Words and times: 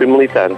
Fui 0.00 0.06
militar, 0.06 0.50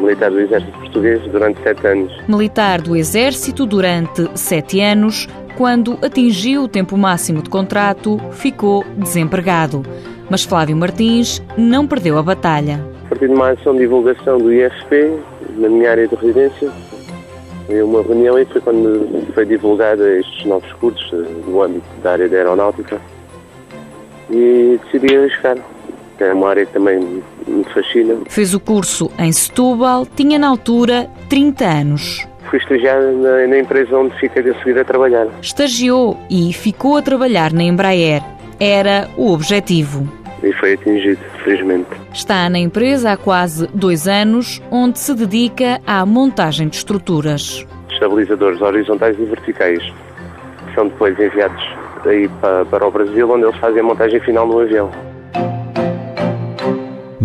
militar 0.00 0.32
do 0.32 0.40
Exército 0.40 0.76
Português 0.80 1.22
durante 1.30 1.62
sete 1.62 1.86
anos. 1.86 2.12
Militar 2.26 2.80
do 2.80 2.96
Exército 2.96 3.64
durante 3.64 4.28
sete 4.36 4.80
anos, 4.80 5.28
quando 5.56 5.96
atingiu 6.02 6.64
o 6.64 6.68
tempo 6.68 6.96
máximo 6.96 7.40
de 7.40 7.48
contrato, 7.48 8.18
ficou 8.32 8.84
desempregado. 8.96 9.84
Mas 10.28 10.42
Flávio 10.42 10.76
Martins 10.76 11.40
não 11.56 11.86
perdeu 11.86 12.18
a 12.18 12.22
batalha. 12.24 12.84
A 13.06 13.08
partir 13.10 13.28
de 13.28 13.34
uma 13.34 13.50
ação 13.50 13.74
de 13.74 13.78
divulgação 13.78 14.38
do 14.38 14.52
IFP, 14.52 15.20
na 15.56 15.68
minha 15.68 15.92
área 15.92 16.08
de 16.08 16.16
residência, 16.16 16.68
em 17.68 17.80
uma 17.80 18.02
reunião 18.02 18.36
e 18.40 18.44
foi 18.44 18.60
quando 18.60 19.32
foi 19.34 19.46
divulgada 19.46 20.18
estes 20.18 20.44
novos 20.44 20.72
cursos 20.72 21.28
no 21.46 21.62
âmbito 21.62 21.86
da 22.02 22.10
área 22.10 22.28
da 22.28 22.36
aeronáutica 22.36 23.00
e 24.28 24.80
decidi 24.82 25.16
arriscar. 25.16 25.58
É 26.20 26.32
uma 26.32 26.50
área 26.50 26.66
que 26.66 26.72
também 26.72 27.22
me 27.46 27.64
fascina. 27.64 28.16
Fez 28.28 28.54
o 28.54 28.60
curso 28.60 29.10
em 29.18 29.30
Setúbal, 29.30 30.06
tinha 30.06 30.38
na 30.38 30.48
altura 30.48 31.08
30 31.28 31.64
anos. 31.64 32.26
Fui 32.50 32.58
estagiar 32.58 33.00
na, 33.00 33.46
na 33.46 33.58
empresa 33.58 33.96
onde 33.96 34.18
fiquei 34.18 34.50
a 34.50 34.54
seguir 34.58 34.78
a 34.78 34.84
trabalhar. 34.84 35.28
Estagiou 35.40 36.18
e 36.30 36.52
ficou 36.52 36.96
a 36.96 37.02
trabalhar 37.02 37.52
na 37.52 37.62
Embraer. 37.62 38.22
Era 38.58 39.08
o 39.16 39.32
objetivo. 39.32 40.08
E 40.42 40.52
foi 40.54 40.74
atingido, 40.74 41.20
felizmente. 41.44 41.88
Está 42.12 42.48
na 42.48 42.58
empresa 42.58 43.12
há 43.12 43.16
quase 43.16 43.66
dois 43.74 44.08
anos, 44.08 44.62
onde 44.70 44.98
se 44.98 45.14
dedica 45.14 45.80
à 45.86 46.04
montagem 46.06 46.68
de 46.68 46.76
estruturas. 46.76 47.66
Estabilizadores 47.90 48.60
horizontais 48.60 49.18
e 49.18 49.24
verticais. 49.24 49.82
São 50.74 50.88
depois 50.88 51.18
enviados 51.18 51.62
aí 52.06 52.28
para, 52.40 52.64
para 52.64 52.86
o 52.86 52.90
Brasil, 52.90 53.30
onde 53.30 53.44
eles 53.44 53.56
fazem 53.56 53.80
a 53.80 53.84
montagem 53.84 54.20
final 54.20 54.46
no 54.46 54.60
avião. 54.60 54.90